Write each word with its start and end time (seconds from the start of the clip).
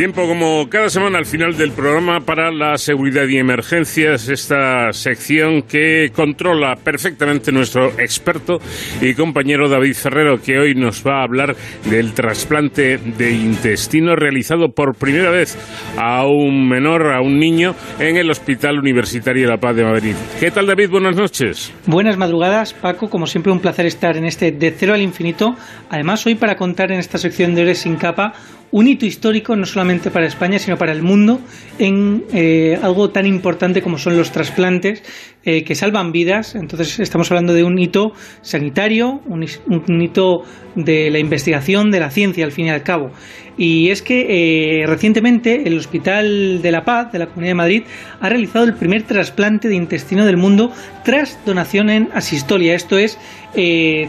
Tiempo 0.00 0.26
como 0.26 0.66
cada 0.70 0.88
semana 0.88 1.18
al 1.18 1.26
final 1.26 1.58
del 1.58 1.72
programa 1.72 2.20
para 2.20 2.50
la 2.50 2.78
seguridad 2.78 3.28
y 3.28 3.36
emergencias, 3.36 4.30
esta 4.30 4.94
sección 4.94 5.60
que 5.60 6.10
controla 6.16 6.74
perfectamente 6.76 7.52
nuestro 7.52 7.88
experto 8.00 8.60
y 9.02 9.12
compañero 9.12 9.68
David 9.68 9.92
Ferrero, 9.92 10.40
que 10.40 10.58
hoy 10.58 10.74
nos 10.74 11.06
va 11.06 11.20
a 11.20 11.24
hablar 11.24 11.54
del 11.84 12.14
trasplante 12.14 12.96
de 12.96 13.30
intestino 13.32 14.16
realizado 14.16 14.68
por 14.68 14.96
primera 14.96 15.30
vez 15.30 15.58
a 15.98 16.24
un 16.24 16.66
menor, 16.66 17.12
a 17.12 17.20
un 17.20 17.38
niño, 17.38 17.74
en 17.98 18.16
el 18.16 18.30
Hospital 18.30 18.78
Universitario 18.78 19.42
de 19.42 19.50
La 19.50 19.58
Paz 19.58 19.76
de 19.76 19.84
Madrid. 19.84 20.14
¿Qué 20.40 20.50
tal 20.50 20.66
David? 20.66 20.88
Buenas 20.88 21.14
noches. 21.14 21.74
Buenas 21.84 22.16
madrugadas, 22.16 22.72
Paco. 22.72 23.10
Como 23.10 23.26
siempre, 23.26 23.52
un 23.52 23.60
placer 23.60 23.84
estar 23.84 24.16
en 24.16 24.24
este 24.24 24.50
De 24.50 24.70
Cero 24.70 24.94
al 24.94 25.02
Infinito. 25.02 25.56
Además, 25.90 26.24
hoy 26.24 26.36
para 26.36 26.56
contar 26.56 26.90
en 26.90 27.00
esta 27.00 27.18
sección 27.18 27.54
de 27.54 27.60
Ores 27.60 27.80
sin 27.80 27.96
Capa 27.96 28.32
un 28.72 28.86
hito 28.86 29.06
histórico 29.06 29.56
no 29.56 29.66
solamente 29.66 30.10
para 30.10 30.26
España, 30.26 30.58
sino 30.58 30.78
para 30.78 30.92
el 30.92 31.02
mundo 31.02 31.40
en 31.78 32.24
eh, 32.32 32.78
algo 32.82 33.10
tan 33.10 33.26
importante 33.26 33.82
como 33.82 33.98
son 33.98 34.16
los 34.16 34.30
trasplantes 34.30 35.02
eh, 35.44 35.64
que 35.64 35.74
salvan 35.74 36.12
vidas. 36.12 36.54
Entonces 36.54 37.00
estamos 37.00 37.30
hablando 37.30 37.52
de 37.52 37.64
un 37.64 37.78
hito 37.78 38.12
sanitario, 38.42 39.22
un, 39.26 40.02
hito 40.02 40.44
de 40.74 41.10
la 41.10 41.18
investigación, 41.18 41.90
de 41.90 42.00
la 42.00 42.10
ciencia 42.10 42.44
al 42.44 42.52
fin 42.52 42.66
y 42.66 42.70
al 42.70 42.82
cabo. 42.82 43.10
Y 43.56 43.90
es 43.90 44.00
que 44.00 44.82
eh, 44.82 44.86
recientemente 44.86 45.66
el 45.66 45.76
Hospital 45.76 46.62
de 46.62 46.70
la 46.70 46.84
Paz 46.84 47.12
de 47.12 47.18
la 47.18 47.26
Comunidad 47.26 47.50
de 47.50 47.54
Madrid 47.54 47.82
ha 48.20 48.28
realizado 48.28 48.64
el 48.64 48.74
primer 48.74 49.02
trasplante 49.02 49.68
de 49.68 49.74
intestino 49.74 50.24
del 50.24 50.36
mundo 50.36 50.72
tras 51.04 51.38
donación 51.44 51.90
en 51.90 52.08
asistolia. 52.14 52.74
Esto 52.74 52.96
es 52.96 53.18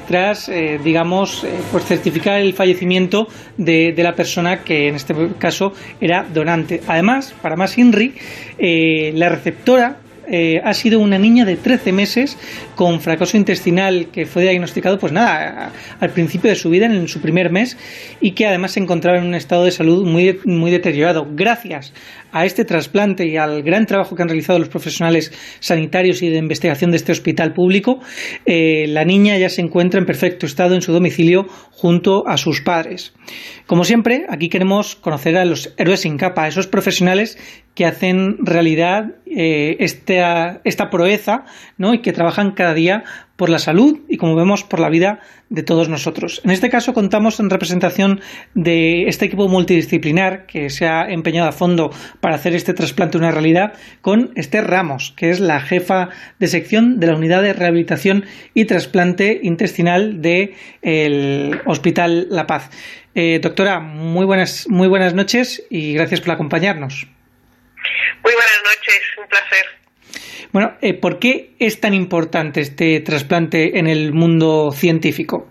tras, 0.07 0.51
digamos, 0.83 1.43
pues 1.71 1.85
certificar 1.85 2.39
el 2.39 2.53
fallecimiento 2.53 3.27
de, 3.57 3.93
la 3.97 4.13
persona 4.13 4.50
que 4.59 4.87
en 4.89 4.95
este 4.95 5.15
caso 5.39 5.73
era 5.99 6.23
donante. 6.23 6.81
Además, 6.87 7.33
para 7.41 7.55
más 7.55 7.77
INRI, 7.77 8.13
la 9.15 9.29
receptora 9.29 9.97
eh, 10.27 10.61
ha 10.63 10.73
sido 10.73 10.99
una 10.99 11.17
niña 11.17 11.45
de 11.45 11.57
13 11.57 11.91
meses 11.91 12.37
con 12.75 13.01
fracaso 13.01 13.37
intestinal 13.37 14.07
que 14.11 14.25
fue 14.25 14.43
diagnosticado, 14.43 14.97
pues 14.97 15.11
nada, 15.11 15.71
al 15.99 16.09
principio 16.11 16.49
de 16.49 16.55
su 16.55 16.69
vida, 16.69 16.85
en 16.85 17.07
su 17.07 17.21
primer 17.21 17.51
mes, 17.51 17.77
y 18.19 18.31
que 18.31 18.47
además 18.47 18.71
se 18.71 18.79
encontraba 18.79 19.17
en 19.17 19.25
un 19.25 19.35
estado 19.35 19.65
de 19.65 19.71
salud 19.71 20.05
muy, 20.05 20.39
muy 20.45 20.71
deteriorado. 20.71 21.27
Gracias 21.31 21.93
a 22.31 22.45
este 22.45 22.65
trasplante 22.65 23.27
y 23.27 23.37
al 23.37 23.61
gran 23.63 23.85
trabajo 23.85 24.15
que 24.15 24.21
han 24.21 24.29
realizado 24.29 24.59
los 24.59 24.69
profesionales 24.69 25.33
sanitarios 25.59 26.21
y 26.21 26.29
de 26.29 26.37
investigación 26.37 26.91
de 26.91 26.97
este 26.97 27.11
hospital 27.11 27.53
público, 27.53 27.99
eh, 28.45 28.85
la 28.87 29.05
niña 29.05 29.37
ya 29.37 29.49
se 29.49 29.61
encuentra 29.61 29.99
en 29.99 30.05
perfecto 30.05 30.45
estado 30.45 30.75
en 30.75 30.81
su 30.81 30.93
domicilio 30.93 31.45
junto 31.71 32.27
a 32.27 32.37
sus 32.37 32.61
padres. 32.61 33.13
Como 33.65 33.83
siempre, 33.83 34.25
aquí 34.29 34.49
queremos 34.49 34.95
conocer 34.95 35.37
a 35.37 35.45
los 35.45 35.73
héroes 35.77 36.01
sin 36.01 36.17
capa, 36.17 36.43
a 36.43 36.47
esos 36.47 36.67
profesionales 36.67 37.37
que 37.75 37.85
hacen 37.85 38.37
realidad 38.45 39.15
eh, 39.25 39.77
esta, 39.79 40.59
esta 40.65 40.89
proeza 40.89 41.45
¿no? 41.77 41.93
y 41.93 41.99
que 41.99 42.11
trabajan 42.11 42.51
cada 42.51 42.73
día 42.73 43.03
por 43.37 43.49
la 43.49 43.59
salud 43.59 44.01
y, 44.07 44.17
como 44.17 44.35
vemos, 44.35 44.63
por 44.63 44.79
la 44.79 44.89
vida 44.89 45.19
de 45.49 45.63
todos 45.63 45.89
nosotros. 45.89 46.41
En 46.43 46.51
este 46.51 46.69
caso 46.69 46.93
contamos 46.93 47.39
en 47.39 47.49
representación 47.49 48.21
de 48.53 49.07
este 49.07 49.25
equipo 49.25 49.47
multidisciplinar 49.47 50.45
que 50.45 50.69
se 50.69 50.85
ha 50.85 51.09
empeñado 51.09 51.49
a 51.49 51.51
fondo 51.53 51.91
para 52.19 52.35
hacer 52.35 52.53
este 52.53 52.73
trasplante 52.73 53.17
una 53.17 53.31
realidad 53.31 53.73
con 54.01 54.31
Esther 54.35 54.67
Ramos, 54.67 55.13
que 55.17 55.31
es 55.31 55.39
la 55.39 55.59
jefa 55.59 56.09
de 56.39 56.47
sección 56.47 56.99
de 56.99 57.07
la 57.07 57.15
Unidad 57.15 57.41
de 57.41 57.53
Rehabilitación 57.53 58.25
y 58.53 58.65
Trasplante 58.65 59.39
Intestinal 59.41 60.21
del 60.21 61.61
Hospital 61.65 62.27
La 62.29 62.45
Paz. 62.47 62.69
Eh, 63.15 63.39
doctora, 63.41 63.79
muy 63.79 64.25
buenas, 64.25 64.67
muy 64.69 64.87
buenas 64.87 65.13
noches 65.13 65.63
y 65.69 65.93
gracias 65.93 66.21
por 66.21 66.31
acompañarnos. 66.31 67.07
Muy 68.23 68.33
buenas 68.33 68.61
noches, 68.63 69.01
un 69.17 69.27
placer. 69.27 69.81
Bueno, 70.51 70.77
eh, 70.81 70.93
¿por 70.93 71.19
qué 71.19 71.55
es 71.59 71.79
tan 71.79 71.93
importante 71.93 72.61
este 72.61 72.99
trasplante 72.99 73.79
en 73.79 73.87
el 73.87 74.11
mundo 74.11 74.71
científico? 74.71 75.47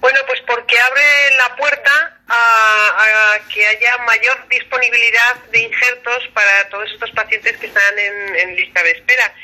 Bueno, 0.00 0.18
pues 0.26 0.40
porque 0.46 0.78
abre 0.80 1.36
la 1.36 1.56
puerta 1.56 2.20
a, 2.26 3.38
que 3.52 3.66
haya 3.66 3.98
mayor 3.98 4.48
disponibilidad 4.48 5.36
de 5.52 5.60
injertos 5.60 6.28
para 6.32 6.68
todos 6.70 6.90
estos 6.90 7.10
pacientes 7.10 7.56
que 7.58 7.66
están 7.66 7.98
en, 7.98 8.56
lista 8.56 8.82
de 8.82 8.90
espera. 8.92 9.34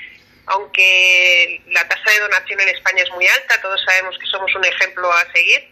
Aunque 0.47 1.61
la 1.69 1.87
tasa 1.89 2.11
de 2.11 2.21
donación 2.21 2.61
en 2.61 2.69
España 2.69 3.03
es 3.03 3.11
muy 3.11 3.27
alta, 3.27 3.61
todos 3.61 3.81
sabemos 3.85 4.17
que 4.19 4.27
somos 4.27 4.55
un 4.55 4.65
ejemplo 4.65 5.13
a 5.13 5.33
seguir, 5.33 5.69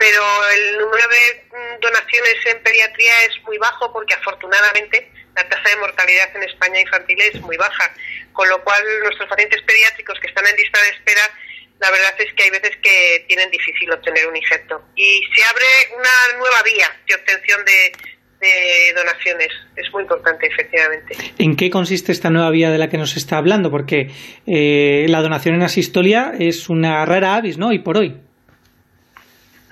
pero 0.00 0.24
el 0.48 0.78
número 0.78 1.04
de 1.08 1.44
mm, 1.52 1.80
donaciones 1.80 2.36
en 2.46 2.62
pediatría 2.62 3.12
es 3.28 3.44
muy 3.44 3.58
bajo 3.58 3.92
porque 3.92 4.14
afortunadamente 4.14 5.12
la 5.36 5.46
tasa 5.46 5.68
de 5.68 5.76
mortalidad 5.76 6.34
en 6.34 6.42
España 6.44 6.80
infantil 6.80 7.20
es 7.20 7.38
muy 7.42 7.58
baja, 7.58 7.92
con 8.32 8.48
lo 8.48 8.64
cual 8.64 8.82
nuestros 9.02 9.28
pacientes 9.28 9.60
pediátricos 9.62 10.18
que 10.18 10.28
están 10.28 10.46
en 10.46 10.56
lista 10.56 10.80
de 10.80 10.88
espera, 10.88 11.20
la 11.80 11.90
verdad 11.90 12.14
es 12.18 12.32
que 12.32 12.44
hay 12.44 12.50
veces 12.50 12.76
que 12.82 13.26
tienen 13.28 13.50
difícil 13.50 13.92
obtener 13.92 14.26
un 14.26 14.36
injerto. 14.36 14.82
Y 14.96 15.20
se 15.36 15.44
abre 15.44 15.66
una 15.94 16.38
nueva 16.38 16.62
vía 16.62 16.88
de 17.06 17.14
obtención 17.14 17.60
de, 17.64 17.92
donaciones. 18.96 19.48
Es 19.76 19.92
muy 19.92 20.02
importante, 20.02 20.46
efectivamente. 20.46 21.14
¿En 21.38 21.56
qué 21.56 21.68
consiste 21.68 22.10
esta 22.10 22.30
nueva 22.30 22.50
vía 22.50 22.70
de 22.70 22.78
la 22.78 22.88
que 22.88 22.96
nos 22.96 23.18
está 23.18 23.36
hablando? 23.36 23.70
Porque 23.70 24.10
eh, 24.46 25.04
la 25.10 25.20
donación 25.20 25.56
en 25.56 25.62
asistolia 25.62 26.32
es 26.38 26.70
una 26.70 27.04
rara 27.04 27.34
avis, 27.34 27.58
¿no? 27.58 27.70
Y 27.70 27.80
por 27.80 27.98
hoy. 27.98 28.29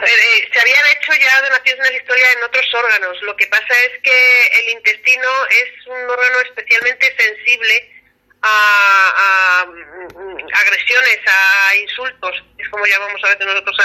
Eh, 0.01 0.49
se 0.53 0.61
habían 0.61 0.87
hecho 0.87 1.13
ya 1.15 1.43
donaciones 1.43 1.91
de 1.91 1.97
historia 1.97 2.27
en 2.37 2.45
otros 2.45 2.67
órganos. 2.73 3.21
Lo 3.23 3.37
que 3.37 3.49
pasa 3.49 3.81
es 3.87 4.01
que 4.01 4.61
el 4.61 4.69
intestino 4.75 5.29
es 5.51 5.87
un 5.87 6.09
órgano 6.09 6.41
especialmente 6.47 7.17
sensible 7.19 7.95
a, 8.43 9.67
mm, 9.67 10.39
agresiones, 10.53 11.19
a 11.27 11.77
insultos. 11.77 12.45
Es 12.59 12.69
como 12.69 12.87
llamamos 12.87 13.21
a 13.25 13.31
veces 13.31 13.47
nosotros 13.47 13.77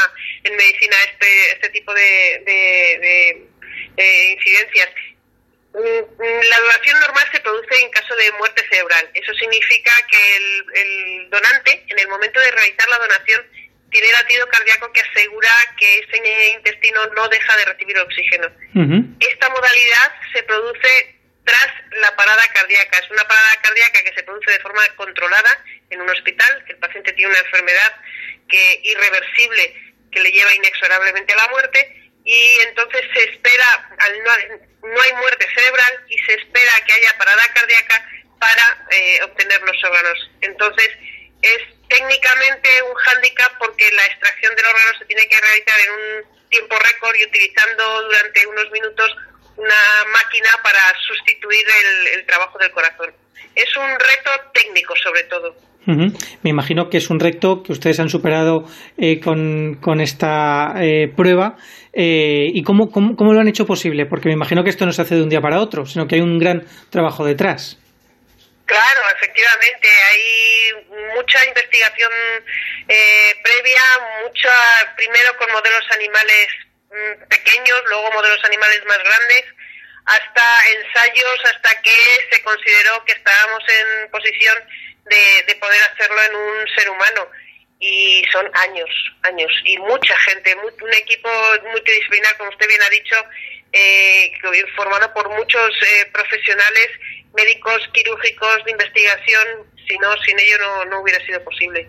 en 0.43 0.55
medicina 0.55 0.95
este, 1.11 1.51
este 1.53 1.69
tipo 1.69 1.91
de, 1.95 3.47
incidencias. 3.97 4.89
Mm, 5.73 5.79
mm, 5.79 6.41
la 6.43 6.59
donación 6.59 6.99
normal 6.99 7.27
se 7.31 7.39
produce 7.39 7.81
en 7.81 7.89
caso 7.89 8.15
de 8.15 8.31
muerte 8.33 8.63
cerebral. 8.69 9.09
Eso 9.15 9.33
significa 9.33 9.91
que 10.11 10.35
el 10.35 11.29
donante, 11.31 11.83
en 11.87 11.97
el 11.97 12.07
momento 12.07 12.39
de 12.39 12.51
realizar 12.51 12.87
la 12.89 12.99
donación, 12.99 13.52
tiene 13.93 14.11
latido 14.11 14.47
cardíaco 14.49 14.91
que 14.91 15.01
asegura 15.01 15.49
que 15.77 15.99
ese 15.99 16.49
intestino 16.55 17.05
no 17.15 17.29
deja 17.29 17.55
de 17.57 17.65
recibir 17.65 17.97
oxígeno. 17.99 18.47
Esta 19.19 19.49
modalidad 19.49 20.13
se 20.33 20.43
produce 20.43 21.15
tras 21.45 21.67
la 22.01 22.15
parada 22.15 22.41
cardíaca. 22.53 22.99
Es 22.99 23.11
una 23.11 23.27
parada 23.27 23.51
cardíaca 23.61 24.03
que 24.03 24.13
se 24.15 24.23
produce 24.23 24.51
de 24.51 24.59
forma 24.59 24.81
controlada 24.95 25.63
en 25.91 26.01
un 26.01 26.09
hospital, 26.09 26.63
que 26.65 26.73
el 26.73 26.79
paciente 26.79 27.13
tiene 27.13 27.31
una 27.31 27.39
enfermedad 27.39 27.95
que 28.49 28.81
irreversible 28.83 29.93
que 30.11 30.21
le 30.21 30.31
lleva 30.31 30.53
inexorablemente 30.55 31.33
a 31.33 31.37
la 31.37 31.47
muerte 31.49 32.11
y 32.25 32.59
entonces 32.67 33.01
se 33.13 33.23
espera, 33.31 33.89
no, 34.23 34.89
no 34.89 35.01
hay 35.01 35.13
muerte 35.13 35.47
cerebral 35.55 36.05
y 36.07 36.17
se 36.19 36.33
espera 36.33 36.71
que 36.85 36.93
haya 36.93 37.17
parada 37.17 37.43
cardíaca 37.53 38.09
para 38.39 38.85
eh, 38.91 39.19
obtener 39.23 39.61
los 39.61 39.83
órganos. 39.83 40.31
Entonces 40.41 40.89
es 41.41 41.72
técnicamente 41.93 42.69
un 42.89 42.95
hándicap 42.95 43.53
porque 43.59 43.85
la 43.93 44.05
extracción 44.09 44.55
del 44.55 44.65
órgano 44.65 44.97
se 44.97 45.05
tiene 45.05 45.21
que 45.29 45.37
realizar 45.37 45.77
en 45.85 45.91
un 45.93 46.49
tiempo 46.49 46.75
récord 46.81 47.13
y 47.15 47.25
utilizando 47.25 47.83
durante 48.01 48.47
unos 48.47 48.71
minutos 48.71 49.15
una 49.57 49.81
máquina 50.11 50.49
para 50.63 50.81
sustituir 51.05 51.65
el, 52.17 52.25
trabajo 52.25 52.57
del 52.57 52.71
corazón. 52.71 53.13
Es 53.53 53.69
un 53.77 53.85
reto 53.85 54.31
técnico 54.53 54.95
sobre 55.03 55.23
todo. 55.25 55.55
Me 55.85 56.49
imagino 56.49 56.89
que 56.89 56.97
es 56.97 57.09
un 57.09 57.19
reto 57.19 57.61
que 57.61 57.73
ustedes 57.73 57.99
han 57.99 58.09
superado 58.09 58.65
eh, 58.97 59.19
con, 59.19 60.01
esta 60.01 60.73
eh, 60.79 61.11
prueba. 61.13 61.57
Eh, 61.91 62.49
¿Y 62.53 62.63
cómo, 62.63 62.89
lo 62.95 63.39
han 63.39 63.47
hecho 63.49 63.65
posible? 63.65 64.05
Porque 64.05 64.29
me 64.29 64.33
imagino 64.33 64.63
que 64.63 64.69
esto 64.69 64.85
no 64.85 64.93
se 64.93 65.01
hace 65.01 65.15
de 65.15 65.21
un 65.21 65.29
día 65.29 65.41
para 65.41 65.59
otro, 65.59 65.85
sino 65.85 66.07
que 66.07 66.15
hay 66.15 66.21
un 66.21 66.39
gran 66.39 66.65
trabajo 66.89 67.25
detrás. 67.25 67.82
Claro, 68.65 69.01
efectivamente, 69.15 69.89
hay 69.89 70.85
mucha 71.15 71.43
investigación 71.45 72.11
eh, 72.87 73.35
previa, 73.43 73.81
mucha, 74.23 74.55
primero 74.95 75.35
con 75.37 75.51
modelos 75.51 75.83
animales 75.91 76.47
mm, 76.89 77.27
pequeños, 77.27 77.81
luego 77.87 78.11
modelos 78.11 78.43
animales 78.45 78.83
más 78.85 78.99
grandes, 78.99 79.45
hasta 80.05 80.61
ensayos, 80.77 81.39
hasta 81.53 81.81
que 81.81 82.27
se 82.31 82.41
consideró 82.41 83.03
que 83.05 83.13
estábamos 83.13 83.63
en 83.67 84.11
posición 84.11 84.57
de, 85.05 85.43
de 85.47 85.55
poder 85.55 85.81
hacerlo 85.91 86.23
en 86.23 86.35
un 86.35 86.67
ser 86.75 86.89
humano. 86.89 87.29
Y 87.79 88.23
son 88.31 88.49
años, 88.53 88.89
años, 89.23 89.51
y 89.65 89.77
mucha 89.79 90.17
gente, 90.19 90.55
un 90.55 90.93
equipo 90.93 91.29
multidisciplinar, 91.69 92.37
como 92.37 92.49
usted 92.49 92.67
bien 92.69 92.81
ha 92.81 92.89
dicho, 92.89 93.15
eh, 93.73 94.31
formado 94.75 95.13
por 95.13 95.27
muchos 95.29 95.71
eh, 95.81 96.05
profesionales 96.13 96.89
médicos, 97.33 97.89
quirúrgicos, 97.93 98.63
de 98.65 98.71
investigación, 98.71 99.67
si 99.87 99.97
no, 99.97 100.15
sin 100.25 100.39
ello 100.39 100.57
no, 100.59 100.85
no 100.85 101.01
hubiera 101.01 101.23
sido 101.25 101.43
posible. 101.43 101.87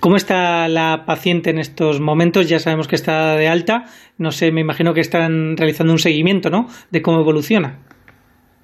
¿Cómo 0.00 0.16
está 0.16 0.68
la 0.68 1.04
paciente 1.06 1.50
en 1.50 1.58
estos 1.58 2.00
momentos? 2.00 2.48
Ya 2.48 2.58
sabemos 2.58 2.88
que 2.88 2.96
está 2.96 3.36
de 3.36 3.48
alta. 3.48 3.84
No 4.18 4.32
sé, 4.32 4.52
me 4.52 4.60
imagino 4.60 4.94
que 4.94 5.00
están 5.00 5.56
realizando 5.56 5.92
un 5.92 5.98
seguimiento, 5.98 6.50
¿no? 6.50 6.68
De 6.90 7.02
cómo 7.02 7.20
evoluciona. 7.20 7.78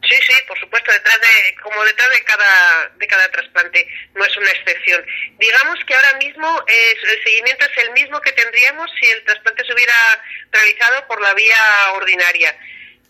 Sí, 0.02 0.16
sí, 0.26 0.34
por 0.48 0.58
supuesto, 0.58 0.90
detrás 0.92 1.20
de, 1.20 1.60
como 1.62 1.84
detrás 1.84 2.10
de 2.10 2.20
cada, 2.24 2.92
de 2.96 3.06
cada 3.06 3.30
trasplante, 3.30 3.86
no 4.14 4.24
es 4.24 4.36
una 4.36 4.50
excepción. 4.50 5.04
Digamos 5.38 5.78
que 5.86 5.94
ahora 5.94 6.18
mismo 6.18 6.64
el 6.66 7.22
seguimiento 7.22 7.64
es 7.64 7.84
el 7.84 7.92
mismo 7.92 8.20
que 8.20 8.32
tendríamos 8.32 8.90
si 9.00 9.08
el 9.08 9.22
trasplante 9.24 9.64
se 9.64 9.72
hubiera 9.72 9.94
realizado 10.50 11.06
por 11.06 11.20
la 11.20 11.32
vía 11.34 11.56
ordinaria. 11.94 12.56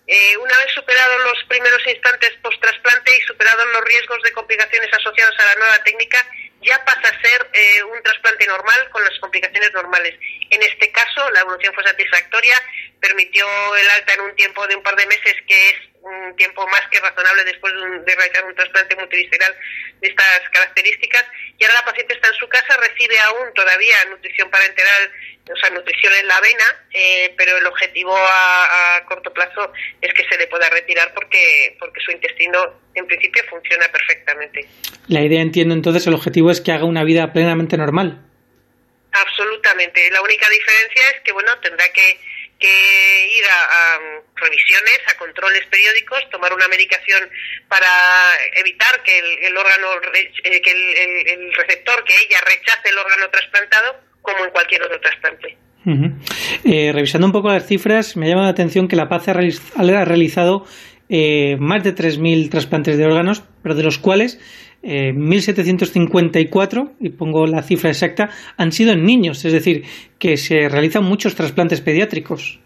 Eh, 0.07 0.37
una 0.37 0.57
vez 0.59 0.73
superados 0.75 1.25
los 1.25 1.45
primeros 1.49 1.87
instantes 1.87 2.33
post-trasplante 2.43 3.17
y 3.17 3.21
superados 3.23 3.67
los 3.73 3.85
riesgos 3.85 4.21
de 4.23 4.33
complicaciones 4.33 4.93
asociados 4.93 5.39
a 5.39 5.47
la 5.47 5.55
nueva 5.55 5.85
técnica, 5.85 6.19
ya 6.61 6.85
pasa 6.85 7.09
a 7.09 7.23
ser 7.23 7.51
eh, 7.53 7.83
un 7.85 8.03
trasplante 8.03 8.47
normal 8.47 8.89
con 8.91 9.05
las 9.05 9.19
complicaciones 9.21 9.73
normales. 9.73 10.19
En 10.51 10.63
este 10.63 10.91
caso, 10.91 11.31
la 11.31 11.41
evolución 11.41 11.75
fue 11.75 11.85
satisfactoria, 11.85 12.61
permitió 13.01 13.47
el 13.77 13.91
alta 13.91 14.15
en 14.15 14.21
un 14.23 14.37
tiempo 14.37 14.67
de 14.67 14.77
un 14.77 14.83
par 14.83 14.97
de 14.97 15.07
meses, 15.07 15.35
que 15.47 15.71
es 15.71 15.77
un 16.03 16.37
tiempo 16.37 16.67
más 16.67 16.83
que 16.91 16.99
razonable 16.99 17.45
después 17.45 17.73
de, 17.73 18.15
realizar 18.15 18.45
un 18.45 18.55
trasplante 18.55 18.97
multivisceral 18.97 19.55
de 20.01 20.09
estas 20.09 20.49
características. 20.53 21.25
Y 21.59 21.65
ahora 21.65 21.81
la 21.81 21.85
paciente 21.85 22.15
está 22.15 22.29
en 22.29 22.35
su 22.35 22.49
casa, 22.49 22.77
recibe 22.77 23.19
aún 23.21 23.55
todavía 23.55 23.97
nutrición 24.11 24.51
parenteral, 24.51 25.13
o 25.51 25.57
sea, 25.57 25.71
nutrición 25.71 26.13
en 26.21 26.27
la 26.27 26.37
avena, 26.37 26.65
eh, 26.93 27.35
pero 27.37 27.57
el 27.57 27.67
objetivo 27.67 28.17
a, 28.17 28.97
a, 28.97 29.05
corto 29.07 29.33
plazo 29.33 29.73
es 30.01 30.13
que 30.15 30.25
se 30.29 30.39
le 30.39 30.47
pueda 30.49 30.69
retirar 30.71 31.13
porque, 31.15 31.77
porque 31.79 32.01
su 32.01 32.11
intestino 32.11 32.81
en 32.95 33.07
principio 33.07 33.43
funciona 33.49 33.87
perfectamente. 33.93 34.67
La 35.09 35.21
idea, 35.21 35.41
entiendo 35.41 35.75
entonces, 35.75 36.07
el 36.07 36.15
objetivo 36.15 36.51
es 36.51 36.61
que 36.61 36.73
haga 36.73 36.85
una 36.85 37.05
vida 37.05 37.33
plenamente 37.33 37.77
normal. 37.77 38.23
Absolutamente. 39.13 40.11
La 40.11 40.23
única 40.23 40.49
diferencia 40.49 41.03
es 41.15 41.21
que, 41.23 41.33
bueno, 41.33 41.59
tendrá 41.61 41.85
que 41.93 42.19
que 42.63 43.39
ir 43.39 43.45
a, 43.45 43.99
revisiones, 44.37 45.01
a 45.13 45.19
controles 45.19 45.67
periódicos, 45.67 46.31
tomar 46.31 46.55
una 46.55 46.69
medicación 46.69 47.29
para 47.69 47.89
evitar 48.57 49.03
que 49.03 49.19
el, 49.19 49.57
órgano, 49.57 49.89
eh, 50.15 50.61
que 50.63 50.71
el, 50.71 51.53
receptor, 51.55 52.05
que 52.05 52.15
ella 52.25 52.39
rechace 52.47 52.89
el 52.89 52.99
órgano 52.99 53.29
trasplantado, 53.31 53.97
como 54.23 54.45
en 54.45 54.51
cualquier 54.53 54.83
otro 54.85 55.01
trasplante. 55.01 55.57
Eh, 56.65 56.93
revisando 56.93 57.27
un 57.27 57.33
poco 57.33 57.49
las 57.49 57.67
cifras, 57.67 58.17
me 58.17 58.29
llama 58.29 58.43
la 58.43 58.51
atención 58.51 58.87
que 58.87 58.95
La 58.95 59.09
Paz 59.09 59.27
ha, 59.27 59.33
realizado 59.33 60.65
eh, 61.09 61.57
más 61.59 61.83
de 61.83 61.95
3.000 61.97 62.49
trasplantes 62.49 62.97
de 62.97 63.05
órganos, 63.05 63.43
pero 63.65 63.75
de 63.75 63.83
los 63.83 63.99
cuales 63.99 64.39
1.754, 64.83 66.89
eh, 66.89 66.93
y 67.01 67.11
pongo 67.11 67.47
la 67.47 67.63
cifra 67.63 67.91
exacta, 67.91 68.31
han 68.57 68.73
sido 68.73 68.93
en 68.93 69.05
niños, 69.05 69.45
es 69.45 69.53
decir, 69.53 69.85
que 70.19 70.37
se 70.37 70.69
realizan 70.69 71.05
muchos 71.05 71.35
trasplantes 71.35 71.81
pediátricos. 71.81 72.59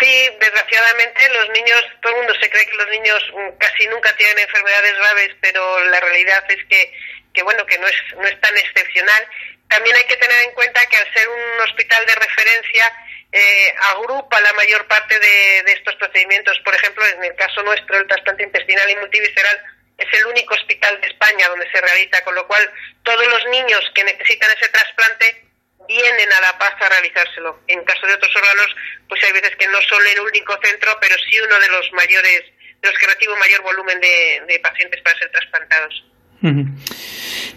Sí, 0.00 0.30
desgraciadamente 0.40 1.20
los 1.34 1.48
niños, 1.50 1.82
todo 2.00 2.12
el 2.12 2.18
mundo 2.18 2.34
se 2.40 2.48
cree 2.48 2.64
que 2.64 2.76
los 2.76 2.88
niños 2.88 3.20
mm, 3.34 3.58
casi 3.58 3.86
nunca 3.88 4.14
tienen 4.16 4.38
enfermedades 4.38 4.96
graves, 4.96 5.30
pero 5.40 5.84
la 5.86 6.00
realidad 6.00 6.44
es 6.48 6.64
que, 6.68 6.92
que 7.34 7.42
bueno, 7.42 7.66
que 7.66 7.78
no 7.78 7.86
es, 7.86 7.96
no 8.16 8.24
es 8.24 8.40
tan 8.40 8.56
excepcional. 8.56 9.28
También 9.68 9.96
hay 9.96 10.06
que 10.06 10.16
tener 10.16 10.36
en 10.46 10.52
cuenta 10.52 10.80
que 10.86 10.96
al 10.96 11.12
ser 11.12 11.28
un 11.28 11.60
hospital 11.68 12.06
de 12.06 12.14
referencia, 12.14 12.92
eh, 13.32 13.74
agrupa 13.94 14.40
la 14.40 14.52
mayor 14.54 14.86
parte 14.88 15.18
de, 15.18 15.62
de 15.64 15.72
estos 15.72 15.94
procedimientos. 15.96 16.58
Por 16.64 16.74
ejemplo, 16.74 17.04
en 17.06 17.24
el 17.24 17.34
caso 17.36 17.62
nuestro, 17.62 17.98
el 17.98 18.06
trasplante 18.06 18.42
intestinal 18.42 18.90
y 18.90 18.96
multivisceral, 18.96 19.62
es 20.00 20.20
el 20.20 20.26
único 20.26 20.54
hospital 20.54 21.00
de 21.00 21.08
España 21.08 21.48
donde 21.48 21.70
se 21.70 21.80
realiza, 21.80 22.24
con 22.24 22.34
lo 22.34 22.46
cual 22.46 22.70
todos 23.02 23.26
los 23.26 23.46
niños 23.46 23.80
que 23.94 24.04
necesitan 24.04 24.50
ese 24.56 24.68
trasplante 24.70 25.44
vienen 25.86 26.32
a 26.32 26.40
La 26.40 26.58
Paz 26.58 26.74
a 26.80 26.88
realizárselo. 26.88 27.60
En 27.68 27.84
caso 27.84 28.06
de 28.06 28.14
otros 28.14 28.34
órganos, 28.34 28.74
pues 29.08 29.22
hay 29.24 29.32
veces 29.32 29.54
que 29.56 29.68
no 29.68 29.80
son 29.82 30.02
el 30.14 30.20
único 30.20 30.58
centro, 30.62 30.96
pero 31.00 31.16
sí 31.18 31.40
uno 31.40 31.58
de 31.58 31.68
los 31.68 31.92
mayores, 31.92 32.44
de 32.80 32.88
los 32.88 32.98
que 32.98 33.06
recibe 33.06 33.32
un 33.32 33.38
mayor 33.38 33.62
volumen 33.62 34.00
de 34.00 34.60
pacientes 34.62 35.00
para 35.02 35.18
ser 35.18 35.30
trasplantados. 35.30 36.04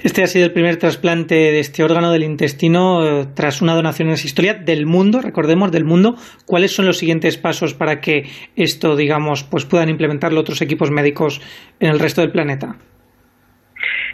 Este 0.03 0.24
ha 0.24 0.27
sido 0.27 0.45
el 0.45 0.51
primer 0.51 0.77
trasplante 0.77 1.35
de 1.35 1.59
este 1.59 1.83
órgano 1.83 2.12
del 2.12 2.24
intestino 2.24 3.21
eh, 3.21 3.27
tras 3.33 3.62
una 3.62 3.75
donación 3.75 4.09
en 4.09 4.15
esa 4.15 4.27
historia 4.27 4.53
del 4.53 4.85
mundo, 4.85 5.21
recordemos, 5.21 5.71
del 5.71 5.85
mundo. 5.85 6.18
¿Cuáles 6.45 6.75
son 6.75 6.85
los 6.85 6.97
siguientes 6.97 7.38
pasos 7.38 7.74
para 7.74 8.01
que 8.01 8.30
esto, 8.57 8.97
digamos, 8.97 9.44
pues 9.44 9.63
puedan 9.63 9.89
implementarlo 9.89 10.41
otros 10.41 10.62
equipos 10.62 10.91
médicos 10.91 11.39
en 11.80 11.91
el 11.91 12.00
resto 12.00 12.21
del 12.21 12.31
planeta? 12.31 12.75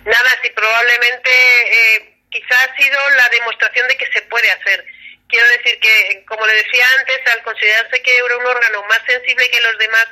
Nada, 0.06 0.30
sí, 0.44 0.50
probablemente 0.56 1.30
eh, 1.30 2.18
quizá 2.30 2.56
ha 2.56 2.75
sido 2.77 2.98
la 3.18 3.27
demostración 3.39 3.88
de 3.88 3.98
que 3.98 4.06
se 4.13 4.21
puede 4.30 4.50
hacer. 4.51 4.86
Quiero 5.27 5.45
decir 5.57 5.80
que, 5.80 6.25
como 6.25 6.45
le 6.45 6.54
decía 6.54 6.86
antes, 7.00 7.18
al 7.33 7.44
considerarse 7.44 8.01
que 8.01 8.12
era 8.16 8.38
un 8.38 8.45
órgano 8.45 8.83
más 8.88 9.01
sensible 9.07 9.50
que 9.50 9.62
los 9.62 9.77
demás, 9.77 10.07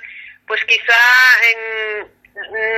pues 0.48 0.64
quizá 0.66 0.98
en, 1.52 2.08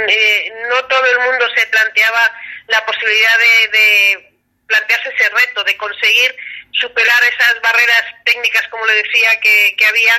eh, 0.07 0.53
no 0.69 0.85
todo 0.85 1.05
el 1.05 1.19
mundo 1.19 1.47
se 1.55 1.67
planteaba 1.67 2.31
la 2.67 2.85
posibilidad 2.85 3.37
de, 3.71 4.29
plantearse 4.67 5.09
ese 5.09 5.29
reto, 5.29 5.63
de 5.63 5.75
conseguir 5.77 6.35
superar 6.71 7.19
esas 7.23 7.59
barreras 7.61 8.05
técnicas, 8.23 8.67
como 8.69 8.85
le 8.85 8.93
decía, 8.93 9.39
que, 9.41 9.85
había 9.87 10.13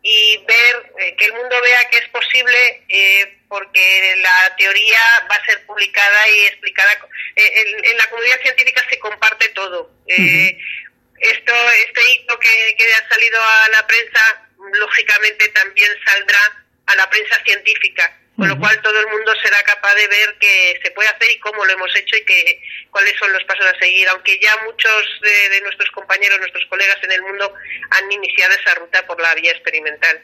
y 0.00 0.44
ver 0.46 0.92
eh, 1.00 1.16
que 1.16 1.24
el 1.24 1.32
mundo 1.32 1.56
vea 1.60 1.90
que 1.90 1.98
es 1.98 2.08
posible 2.10 2.84
eh, 2.88 3.38
porque 3.48 4.14
la 4.18 4.54
teoría 4.56 5.26
va 5.28 5.34
a 5.34 5.44
ser 5.44 5.66
publicada 5.66 6.28
y 6.28 6.46
explicada 6.46 6.92
en, 7.34 7.96
la 7.96 8.06
comunidad 8.08 8.40
científica 8.40 8.86
se 8.88 8.98
comparte 9.00 9.48
todo. 9.48 9.90
Esto 10.06 11.70
este 11.70 12.12
hito 12.12 12.38
que, 12.38 12.76
que 12.78 12.94
ha 12.94 13.08
salido 13.08 13.42
a 13.42 13.68
la 13.72 13.86
prensa 13.88 14.48
lógicamente 14.74 15.48
también 15.48 15.90
saldrá 16.06 16.38
a 16.86 16.94
la 16.94 17.10
prensa 17.10 17.42
científica 17.44 18.16
con 18.38 18.48
lo 18.48 18.56
cual 18.56 18.80
todo 18.82 19.00
el 19.00 19.08
mundo 19.08 19.32
será 19.42 19.58
capaz 19.66 19.94
de 19.96 20.06
ver 20.06 20.36
que 20.38 20.78
se 20.80 20.92
puede 20.92 21.08
hacer 21.08 21.28
y 21.34 21.40
cómo 21.40 21.64
lo 21.64 21.72
hemos 21.72 21.90
hecho 21.96 22.16
y 22.16 22.24
que 22.24 22.62
cuáles 22.88 23.12
son 23.18 23.32
los 23.32 23.42
pasos 23.42 23.66
a 23.66 23.78
seguir, 23.80 24.06
aunque 24.10 24.38
ya 24.40 24.50
muchos 24.64 25.20
de, 25.20 25.60
nuestros 25.62 25.90
compañeros, 25.90 26.38
nuestros 26.38 26.64
colegas 26.66 26.98
en 27.02 27.10
el 27.10 27.22
mundo 27.22 27.52
han 27.90 28.12
iniciado 28.12 28.52
esa 28.54 28.78
ruta 28.78 29.04
por 29.08 29.20
la 29.20 29.34
vía 29.34 29.50
experimental. 29.50 30.22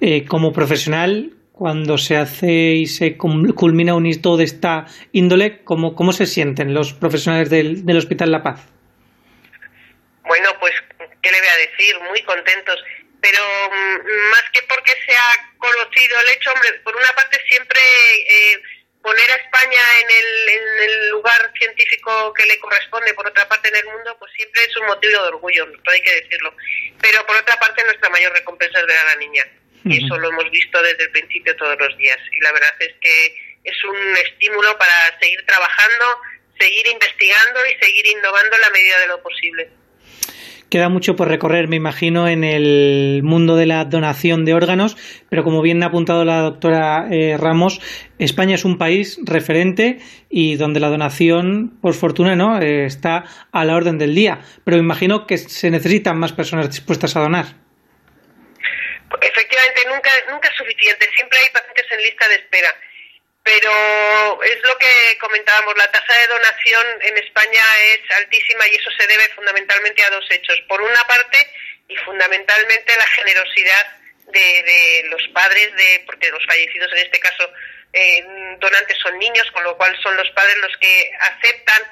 Eh, 0.00 0.24
como 0.24 0.52
profesional, 0.52 1.32
cuando 1.50 1.98
se 1.98 2.16
hace 2.16 2.52
y 2.52 2.86
se 2.86 3.16
culmina 3.16 3.96
un 3.96 4.06
hito 4.06 4.36
de 4.36 4.44
esta 4.44 4.86
índole, 5.10 5.64
¿cómo, 5.64 5.96
cómo 5.96 6.12
se 6.12 6.26
sienten 6.26 6.74
los 6.74 6.92
profesionales 6.92 7.50
del, 7.50 7.84
del 7.84 7.96
Hospital 7.96 8.30
La 8.30 8.44
Paz? 8.44 8.68
Bueno, 10.22 10.48
pues, 10.60 10.72
¿qué 11.20 11.30
le 11.32 11.38
voy 11.40 11.48
a 11.48 11.70
decir? 11.70 12.00
Muy 12.08 12.22
contentos 12.22 12.80
pero 13.24 13.40
mm, 13.72 14.30
más 14.30 14.44
que 14.52 14.60
porque 14.68 14.92
se 15.06 15.16
ha 15.16 15.56
conocido 15.56 16.20
el 16.20 16.28
hecho, 16.36 16.52
hombre, 16.52 16.72
por 16.84 16.94
una 16.94 17.10
parte 17.14 17.40
siempre 17.48 17.80
eh, 17.80 18.60
poner 19.02 19.30
a 19.30 19.36
España 19.36 19.80
en 20.02 20.10
el, 20.10 20.48
en 20.50 20.90
el 20.90 21.08
lugar 21.08 21.50
científico 21.58 22.34
que 22.34 22.44
le 22.44 22.58
corresponde, 22.58 23.14
por 23.14 23.26
otra 23.26 23.48
parte 23.48 23.70
en 23.70 23.76
el 23.76 23.86
mundo, 23.86 24.14
pues 24.18 24.30
siempre 24.36 24.62
es 24.64 24.76
un 24.76 24.86
motivo 24.88 25.22
de 25.22 25.28
orgullo, 25.28 25.66
hay 25.90 26.02
que 26.02 26.20
decirlo. 26.20 26.54
Pero 27.00 27.26
por 27.26 27.36
otra 27.36 27.58
parte 27.58 27.82
nuestra 27.84 28.10
mayor 28.10 28.30
recompensa 28.34 28.78
es 28.78 28.86
ver 28.86 28.98
a 28.98 29.04
la 29.04 29.14
niña. 29.16 29.44
Y 29.86 30.04
eso 30.04 30.18
lo 30.18 30.28
hemos 30.28 30.50
visto 30.50 30.82
desde 30.82 31.04
el 31.04 31.10
principio 31.10 31.56
todos 31.56 31.78
los 31.78 31.96
días. 31.96 32.18
Y 32.30 32.40
la 32.40 32.52
verdad 32.52 32.74
es 32.80 32.94
que 33.00 33.36
es 33.64 33.84
un 33.84 34.16
estímulo 34.16 34.76
para 34.76 35.18
seguir 35.18 35.44
trabajando, 35.46 36.20
seguir 36.58 36.86
investigando 36.88 37.66
y 37.66 37.84
seguir 37.84 38.06
innovando 38.06 38.56
en 38.56 38.62
la 38.62 38.70
medida 38.70 39.00
de 39.00 39.06
lo 39.06 39.22
posible. 39.22 39.70
Queda 40.70 40.88
mucho 40.88 41.14
por 41.14 41.28
recorrer, 41.28 41.68
me 41.68 41.76
imagino, 41.76 42.26
en 42.26 42.42
el 42.42 43.22
mundo 43.22 43.56
de 43.56 43.66
la 43.66 43.84
donación 43.84 44.44
de 44.44 44.54
órganos, 44.54 44.96
pero 45.28 45.44
como 45.44 45.62
bien 45.62 45.82
ha 45.82 45.86
apuntado 45.86 46.24
la 46.24 46.40
doctora 46.40 47.06
eh, 47.10 47.36
Ramos, 47.38 47.80
España 48.18 48.56
es 48.56 48.64
un 48.64 48.78
país 48.78 49.18
referente 49.22 49.98
y 50.30 50.56
donde 50.56 50.80
la 50.80 50.88
donación, 50.88 51.78
por 51.80 51.94
fortuna, 51.94 52.34
no 52.34 52.60
eh, 52.60 52.86
está 52.86 53.24
a 53.52 53.64
la 53.64 53.76
orden 53.76 53.98
del 53.98 54.14
día. 54.14 54.40
Pero 54.64 54.76
me 54.76 54.82
imagino 54.82 55.26
que 55.26 55.38
se 55.38 55.70
necesitan 55.70 56.18
más 56.18 56.32
personas 56.32 56.68
dispuestas 56.70 57.14
a 57.16 57.20
donar. 57.20 57.46
Efectivamente, 59.20 59.80
nunca, 59.86 60.10
nunca 60.30 60.48
es 60.48 60.56
suficiente. 60.56 61.06
Siempre 61.14 61.38
hay 61.38 61.50
pacientes 61.52 61.84
en 61.90 62.02
lista 62.02 62.28
de 62.28 62.34
espera 62.34 62.68
pero 63.44 64.42
es 64.42 64.62
lo 64.62 64.76
que 64.78 65.18
comentábamos, 65.20 65.76
la 65.76 65.90
tasa 65.92 66.18
de 66.18 66.26
donación 66.28 66.86
en 67.02 67.18
España 67.18 67.62
es 67.94 68.16
altísima 68.16 68.66
y 68.66 68.74
eso 68.74 68.90
se 68.98 69.06
debe 69.06 69.28
fundamentalmente 69.34 70.02
a 70.02 70.10
dos 70.10 70.24
hechos. 70.30 70.58
Por 70.66 70.80
una 70.80 71.04
parte, 71.04 71.46
y 71.86 71.96
fundamentalmente 71.96 72.96
la 72.96 73.06
generosidad 73.06 73.96
de, 74.28 75.04
los 75.10 75.22
padres, 75.34 75.74
de 75.76 76.02
porque 76.06 76.30
los 76.30 76.44
fallecidos 76.46 76.90
en 76.92 76.98
este 76.98 77.20
caso 77.20 77.52
eh, 77.92 78.24
donantes 78.58 78.98
son 78.98 79.18
niños, 79.18 79.48
con 79.52 79.62
lo 79.62 79.76
cual 79.76 79.94
son 80.02 80.16
los 80.16 80.30
padres 80.30 80.56
los 80.58 80.76
que 80.78 81.10
aceptan 81.20 81.82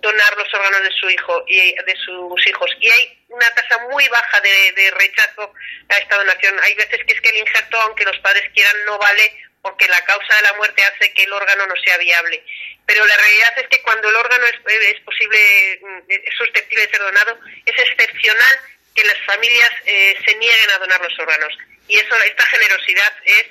donar 0.00 0.36
los 0.36 0.52
órganos 0.54 0.82
de 0.82 0.92
su 0.92 1.10
hijo 1.10 1.44
y 1.48 1.74
de 1.74 1.96
sus 2.04 2.46
hijos 2.46 2.70
y 2.78 2.88
hay 2.88 3.24
una 3.28 3.50
tasa 3.52 3.78
muy 3.90 4.06
baja 4.08 4.40
de, 4.40 4.72
de 4.72 4.90
rechazo 4.92 5.52
a 5.88 5.96
esta 5.96 6.16
donación 6.18 6.54
hay 6.62 6.74
veces 6.76 7.00
que 7.04 7.14
es 7.14 7.20
que 7.20 7.30
el 7.30 7.38
injerto 7.38 7.80
aunque 7.80 8.04
los 8.04 8.16
padres 8.18 8.48
quieran 8.54 8.76
no 8.86 8.96
vale 8.96 9.47
porque 9.62 9.88
la 9.88 10.04
causa 10.04 10.34
de 10.34 10.42
la 10.42 10.52
muerte 10.54 10.82
hace 10.84 11.12
que 11.12 11.24
el 11.24 11.32
órgano 11.32 11.66
no 11.66 11.74
sea 11.84 11.96
viable. 11.98 12.42
Pero 12.86 13.06
la 13.06 13.16
realidad 13.16 13.58
es 13.58 13.68
que 13.68 13.82
cuando 13.82 14.08
el 14.08 14.16
órgano 14.16 14.44
es, 14.46 14.56
es 14.94 15.00
posible, 15.00 15.80
mm, 15.82 16.10
es 16.10 16.34
susceptible 16.36 16.86
de 16.86 16.90
ser 16.90 17.00
donado, 17.00 17.38
es 17.66 17.78
excepcional 17.78 18.56
que 18.94 19.04
las 19.04 19.18
familias 19.26 19.70
eh, 19.86 20.16
se 20.24 20.34
nieguen 20.36 20.70
a 20.70 20.78
donar 20.78 21.00
los 21.00 21.18
órganos. 21.18 21.52
Y 21.86 21.98
eso, 21.98 22.16
esta 22.16 22.44
generosidad 22.46 23.12
es 23.24 23.46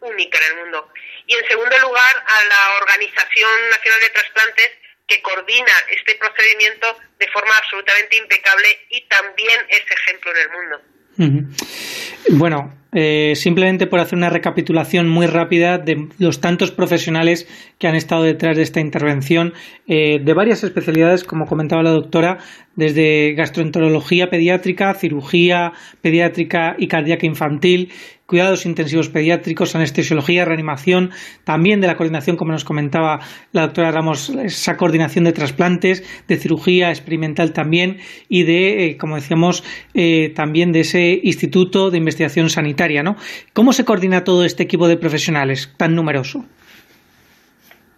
única 0.00 0.38
en 0.38 0.44
el 0.44 0.56
mundo. 0.64 0.92
Y 1.26 1.34
en 1.34 1.48
segundo 1.48 1.78
lugar, 1.78 2.24
a 2.26 2.44
la 2.44 2.76
Organización 2.78 3.70
Nacional 3.70 4.00
de 4.00 4.10
Trasplantes, 4.10 4.70
que 5.06 5.22
coordina 5.22 5.72
este 5.90 6.14
procedimiento 6.14 6.98
de 7.18 7.28
forma 7.28 7.56
absolutamente 7.56 8.16
impecable 8.16 8.68
y 8.90 9.06
también 9.08 9.60
es 9.68 9.82
ejemplo 9.90 10.30
en 10.30 10.36
el 10.38 10.50
mundo. 10.50 10.82
Bueno, 12.30 12.81
eh, 12.94 13.32
simplemente 13.36 13.86
por 13.86 14.00
hacer 14.00 14.18
una 14.18 14.28
recapitulación 14.28 15.08
muy 15.08 15.26
rápida 15.26 15.78
de 15.78 16.08
los 16.18 16.40
tantos 16.40 16.70
profesionales 16.70 17.48
que 17.78 17.88
han 17.88 17.94
estado 17.94 18.22
detrás 18.22 18.56
de 18.56 18.62
esta 18.62 18.80
intervención, 18.80 19.54
eh, 19.86 20.20
de 20.22 20.34
varias 20.34 20.62
especialidades, 20.62 21.24
como 21.24 21.46
comentaba 21.46 21.82
la 21.82 21.90
doctora, 21.90 22.38
desde 22.76 23.32
gastroenterología 23.34 24.28
pediátrica, 24.28 24.92
cirugía 24.94 25.72
pediátrica 26.02 26.76
y 26.78 26.88
cardíaca 26.88 27.26
infantil, 27.26 27.90
cuidados 28.32 28.64
intensivos 28.64 29.10
pediátricos, 29.10 29.74
anestesiología, 29.74 30.46
reanimación, 30.46 31.10
también 31.44 31.82
de 31.82 31.86
la 31.86 31.96
coordinación, 31.96 32.38
como 32.38 32.52
nos 32.52 32.64
comentaba 32.64 33.20
la 33.52 33.66
doctora 33.66 33.90
Ramos, 33.90 34.30
esa 34.30 34.78
coordinación 34.78 35.24
de 35.24 35.32
trasplantes, 35.32 36.02
de 36.26 36.36
cirugía 36.38 36.88
experimental 36.88 37.52
también 37.52 37.98
y 38.30 38.44
de, 38.44 38.86
eh, 38.86 38.96
como 38.96 39.16
decíamos, 39.16 39.62
eh, 39.92 40.32
también 40.34 40.72
de 40.72 40.80
ese 40.80 41.20
instituto 41.22 41.90
de 41.90 41.98
investigación 41.98 42.48
sanitaria. 42.48 43.02
¿no? 43.02 43.16
¿Cómo 43.52 43.74
se 43.74 43.84
coordina 43.84 44.24
todo 44.24 44.46
este 44.46 44.62
equipo 44.62 44.88
de 44.88 44.96
profesionales 44.96 45.70
tan 45.76 45.94
numeroso? 45.94 46.38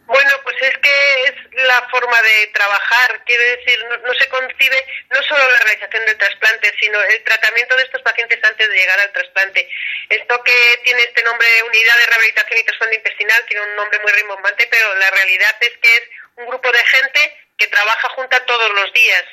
Bueno, 0.08 0.30
pues 0.42 0.56
es 0.62 0.78
que 0.82 1.23
la 1.64 1.88
forma 1.88 2.20
de 2.22 2.46
trabajar, 2.48 3.22
quiero 3.24 3.42
decir, 3.56 3.84
no, 3.84 4.14
se 4.14 4.28
concibe 4.28 4.86
no 5.10 5.22
solo 5.22 5.48
la 5.48 5.58
realización 5.64 6.06
del 6.06 6.18
trasplante, 6.18 6.72
sino 6.80 7.02
el 7.02 7.24
tratamiento 7.24 7.76
de 7.76 7.82
estos 7.82 8.02
pacientes 8.02 8.38
antes 8.42 8.68
de 8.68 8.76
llegar 8.76 9.00
al 9.00 9.12
trasplante. 9.12 9.68
Esto 10.08 10.42
que 10.44 10.80
tiene 10.84 11.02
este 11.02 11.22
nombre 11.22 11.46
Unidad 11.64 11.98
de 11.98 12.06
Rehabilitación 12.06 12.60
y 12.60 12.64
Trasplante 12.64 12.96
Intestinal 12.96 13.44
tiene 13.46 13.64
un 13.64 13.76
nombre 13.76 13.98
muy 14.00 14.12
rimbombante, 14.12 14.66
pero 14.70 14.94
la 14.96 15.10
realidad 15.10 15.56
es 15.60 15.76
que 15.82 15.96
es 15.96 16.02
un 16.36 16.46
grupo 16.46 16.70
de 16.70 16.84
gente 16.84 17.36
que 17.58 17.66
trabaja 17.68 18.08
junta 18.10 18.44
todos 18.46 18.70
los 18.70 18.92
días, 18.92 19.24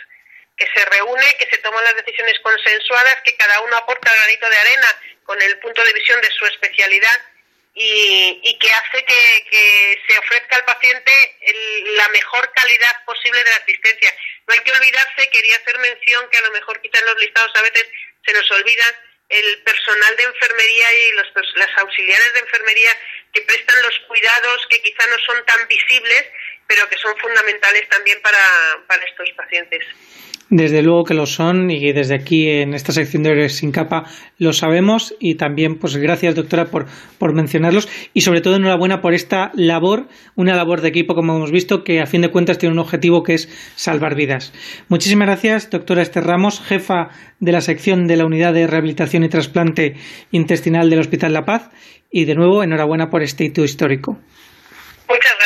que 0.57 0.67
se 0.73 0.85
reúne, 0.85 1.35
que 1.38 1.50
se 1.50 1.57
toman 1.59 1.83
las 1.83 1.95
decisiones 1.95 2.39
consensuadas, 2.39 3.21
que 3.23 3.35
cada 3.35 3.61
uno 3.61 3.77
aporta 3.77 4.09
el 4.09 4.15
granito 4.15 4.50
de 4.50 4.57
arena 4.57 4.88
con 5.23 5.41
el 5.41 5.59
punto 5.59 5.83
de 5.83 5.93
visión 5.93 6.21
de 6.21 6.29
su 6.31 6.45
especialidad 6.45 7.30
y, 7.74 8.58
que 8.60 8.74
hace 8.74 9.06
que, 9.06 10.01
se 10.08 10.18
ofrezca 10.18 10.58
al 10.58 10.66
paciente 10.66 11.12
la 11.96 12.10
mejor 12.10 12.51
calidad 12.54 13.06
posible 13.06 13.44
de 13.44 13.50
la 13.50 13.58
asistencia. 13.58 14.13
No 14.48 14.54
hay 14.54 14.60
que 14.62 14.72
olvidarse, 14.72 15.30
quería 15.30 15.58
hacer 15.58 15.78
mención 15.80 16.30
que 16.30 16.38
a 16.38 16.42
lo 16.42 16.51
mejor 16.51 16.82
quitan 16.82 17.06
los 17.06 17.18
listados 17.18 17.51
a 17.56 17.62
veces 17.62 17.88
se 18.25 18.34
nos 18.34 18.51
olvida 18.51 18.86
el 19.30 19.63
personal 19.63 20.16
de 20.18 20.24
enfermería 20.24 20.94
y 20.94 21.12
los, 21.13 21.28
las 21.56 21.78
auxiliares 21.78 22.34
de 22.34 22.40
enfermería 22.42 22.92
que 23.34 23.42
prestan 23.44 23.82
los 23.82 23.98
cuidados 24.08 24.68
que 24.70 24.82
quizá 24.82 25.08
no 25.08 25.18
son 25.20 25.46
tan 25.46 25.68
visibles, 25.68 26.25
pero 26.72 26.88
que 26.90 26.98
son 26.98 27.12
fundamentales 27.18 27.84
también 27.90 28.18
para, 28.24 28.38
para 28.88 29.04
estos 29.04 29.30
pacientes. 29.36 29.84
Desde 30.50 30.82
luego 30.82 31.04
que 31.04 31.13
lo 31.13 31.25
son 31.25 31.70
y 31.70 31.92
desde 31.92 32.16
aquí 32.16 32.50
en 32.50 32.74
esta 32.74 32.94
sección 32.94 33.24
de 33.24 33.32
Héroes 33.32 33.58
sin 33.58 33.74
capa 33.74 34.06
lo 34.38 34.54
sabemos 34.54 35.13
y 35.20 35.36
también 35.36 35.80
pues 35.80 35.98
gracias 35.98 36.36
doctora 36.36 36.66
por, 36.66 36.88
por 37.18 37.34
mencionarlos 37.34 37.90
y 38.13 38.22
sobre 38.22 38.40
todo 38.40 38.56
enhorabuena 38.56 39.01
por 39.01 39.13
esta 39.13 39.51
labor, 39.54 40.08
una 40.36 40.56
labor 40.56 40.82
de 40.82 40.90
equipo 40.90 41.13
como 41.13 41.36
hemos 41.36 41.51
visto 41.51 41.84
que 41.84 42.01
a 42.01 42.06
fin 42.06 42.22
de 42.22 42.32
cuentas 42.32 42.58
tiene 42.58 42.74
un 42.74 42.80
objetivo 42.80 43.24
que 43.24 43.34
es 43.34 43.50
salvar 43.75 44.16
vidas. 44.16 44.54
Muchísimas 44.88 45.28
gracias 45.28 45.70
doctora 45.70 46.01
Esther 46.01 46.25
Ramos, 46.25 46.62
jefa 46.62 47.10
de 47.40 47.51
la 47.51 47.62
sección 47.62 48.08
de 48.08 48.16
la 48.16 48.25
Unidad 48.25 48.54
de 48.54 48.68
Rehabilitación 48.68 49.24
y 49.24 49.30
Trasplante 49.30 49.96
Intestinal 50.32 50.90
del 50.90 51.00
Hospital 51.00 51.34
La 51.34 51.46
Paz 51.46 51.70
y 52.10 52.25
de 52.25 52.36
nuevo 52.36 52.63
enhorabuena 52.63 53.10
por 53.10 53.24
este 53.24 53.46
hito 53.46 53.63
histórico. 53.63 54.18
Muchas 55.08 55.32
gracias. 55.32 55.40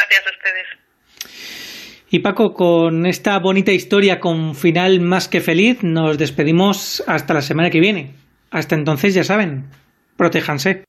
Y 2.10 2.20
Paco, 2.20 2.54
con 2.54 3.06
esta 3.06 3.40
bonita 3.40 3.72
historia 3.72 4.20
con 4.20 4.56
final 4.56 5.00
más 5.00 5.28
que 5.28 5.42
feliz, 5.42 5.82
nos 5.82 6.18
despedimos 6.18 7.04
hasta 7.08 7.34
la 7.34 7.42
semana 7.42 7.70
que 7.70 7.80
viene. 7.80 8.14
Hasta 8.52 8.76
entonces, 8.76 9.14
ya 9.14 9.24
saben, 9.24 9.66
protéjanse. 10.16 10.84